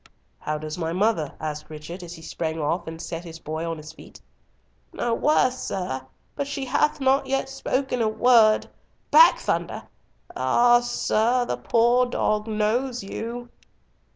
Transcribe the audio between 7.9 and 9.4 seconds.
a word—back,